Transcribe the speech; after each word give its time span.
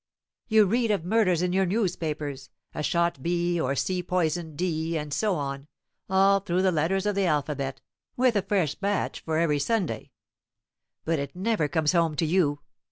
You 0.47 0.65
read 0.65 0.89
of 0.89 1.05
murders 1.05 1.43
in 1.43 1.53
your 1.53 1.67
newspapers. 1.67 2.49
A 2.73 2.81
shot 2.81 3.21
B, 3.21 3.61
or 3.61 3.75
C 3.75 4.01
poisoned 4.01 4.57
D, 4.57 4.97
and 4.97 5.13
so 5.13 5.35
on, 5.35 5.67
all 6.09 6.39
through 6.39 6.63
the 6.63 6.71
letters 6.71 7.05
of 7.05 7.13
the 7.13 7.27
alphabet, 7.27 7.81
with 8.17 8.35
a 8.35 8.41
fresh 8.41 8.73
batch 8.73 9.19
for 9.19 9.37
every 9.37 9.59
Sunday; 9.59 10.09
but 11.05 11.19
it 11.19 11.35
never 11.35 11.67
comes 11.67 11.91
home 11.91 12.15
to 12.15 12.25
you. 12.25 12.61